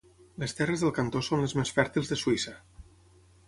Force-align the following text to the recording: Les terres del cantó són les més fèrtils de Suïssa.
Les 0.43 0.55
terres 0.59 0.85
del 0.85 0.93
cantó 0.95 1.21
són 1.29 1.45
les 1.45 1.55
més 1.61 1.75
fèrtils 1.77 2.13
de 2.13 2.21
Suïssa. 2.25 2.59